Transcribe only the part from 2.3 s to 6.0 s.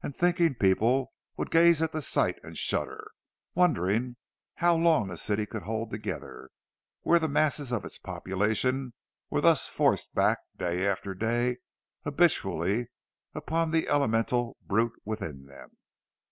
and shudder, wondering—how long a city could hold